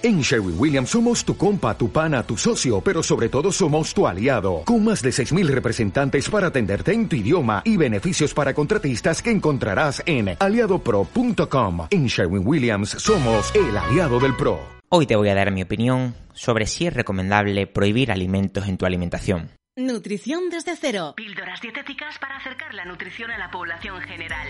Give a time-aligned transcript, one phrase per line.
[0.00, 4.06] En Sherwin Williams somos tu compa, tu pana, tu socio, pero sobre todo somos tu
[4.06, 9.20] aliado, con más de 6.000 representantes para atenderte en tu idioma y beneficios para contratistas
[9.20, 11.88] que encontrarás en aliadopro.com.
[11.90, 14.60] En Sherwin Williams somos el aliado del PRO.
[14.88, 18.86] Hoy te voy a dar mi opinión sobre si es recomendable prohibir alimentos en tu
[18.86, 19.50] alimentación.
[19.74, 21.14] Nutrición desde cero.
[21.16, 24.46] Píldoras dietéticas para acercar la nutrición a la población general.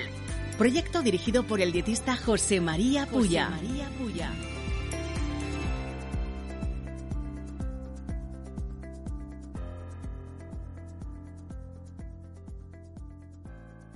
[0.58, 3.48] Proyecto dirigido por el dietista José María Puya.
[3.48, 4.30] María Puya.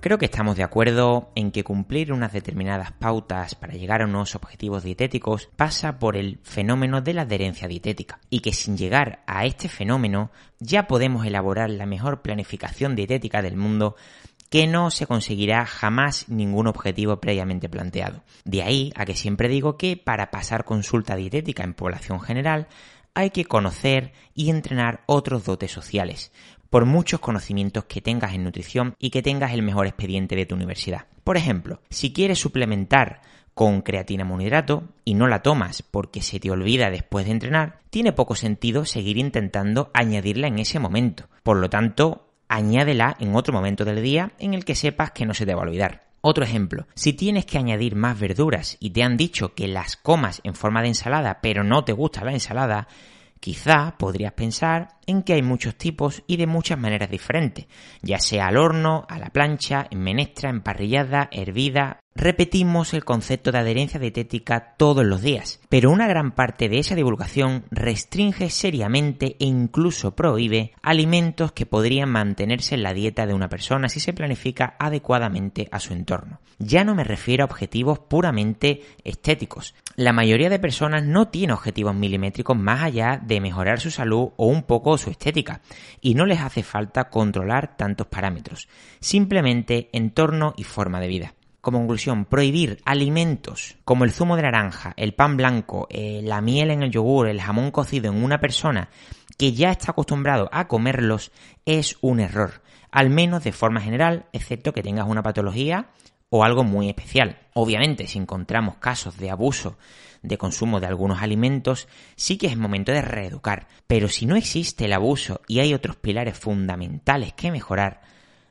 [0.02, 4.34] Creo que estamos de acuerdo en que cumplir unas determinadas pautas para llegar a unos
[4.34, 9.46] objetivos dietéticos pasa por el fenómeno de la adherencia dietética y que sin llegar a
[9.46, 13.94] este fenómeno ya podemos elaborar la mejor planificación dietética del mundo
[14.50, 18.24] que no se conseguirá jamás ningún objetivo previamente planteado.
[18.44, 22.66] De ahí a que siempre digo que para pasar consulta dietética en población general
[23.14, 26.32] hay que conocer y entrenar otros dotes sociales,
[26.72, 30.54] por muchos conocimientos que tengas en nutrición y que tengas el mejor expediente de tu
[30.54, 31.04] universidad.
[31.22, 33.20] Por ejemplo, si quieres suplementar
[33.52, 38.14] con creatina monohidrato y no la tomas porque se te olvida después de entrenar, tiene
[38.14, 41.28] poco sentido seguir intentando añadirla en ese momento.
[41.42, 45.34] Por lo tanto, añádela en otro momento del día en el que sepas que no
[45.34, 46.04] se te va a olvidar.
[46.22, 50.40] Otro ejemplo, si tienes que añadir más verduras y te han dicho que las comas
[50.42, 52.88] en forma de ensalada pero no te gusta la ensalada,
[53.42, 57.66] Quizá podrías pensar en que hay muchos tipos y de muchas maneras diferentes,
[58.02, 63.58] ya sea al horno, a la plancha, en menestra, emparrillada, hervida, Repetimos el concepto de
[63.58, 69.46] adherencia dietética todos los días, pero una gran parte de esa divulgación restringe seriamente e
[69.46, 74.76] incluso prohíbe alimentos que podrían mantenerse en la dieta de una persona si se planifica
[74.78, 76.40] adecuadamente a su entorno.
[76.58, 79.74] Ya no me refiero a objetivos puramente estéticos.
[79.96, 84.46] La mayoría de personas no tiene objetivos milimétricos más allá de mejorar su salud o
[84.46, 85.60] un poco su estética,
[86.00, 88.68] y no les hace falta controlar tantos parámetros,
[89.00, 91.34] simplemente entorno y forma de vida.
[91.60, 96.72] Como conclusión, prohibir alimentos como el zumo de naranja, el pan blanco, eh, la miel
[96.72, 98.88] en el yogur, el jamón cocido en una persona
[99.38, 101.30] que ya está acostumbrado a comerlos
[101.64, 105.88] es un error, al menos de forma general, excepto que tengas una patología
[106.34, 107.36] o algo muy especial.
[107.52, 109.76] Obviamente, si encontramos casos de abuso
[110.22, 113.68] de consumo de algunos alimentos, sí que es momento de reeducar.
[113.86, 118.00] Pero si no existe el abuso y hay otros pilares fundamentales que mejorar,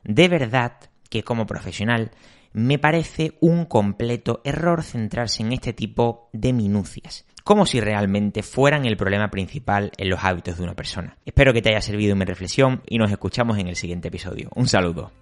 [0.04, 0.74] de verdad
[1.10, 2.12] que como profesional
[2.52, 8.84] me parece un completo error centrarse en este tipo de minucias, como si realmente fueran
[8.84, 11.16] el problema principal en los hábitos de una persona.
[11.26, 14.50] Espero que te haya servido mi reflexión y nos escuchamos en el siguiente episodio.
[14.54, 15.21] Un saludo.